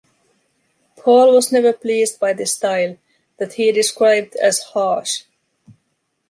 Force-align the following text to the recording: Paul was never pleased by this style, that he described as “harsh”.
Paul 0.97 1.31
was 1.31 1.51
never 1.51 1.71
pleased 1.73 2.19
by 2.19 2.33
this 2.33 2.53
style, 2.53 2.97
that 3.37 3.53
he 3.53 3.71
described 3.71 4.35
as 4.37 4.57
“harsh”. 4.59 5.25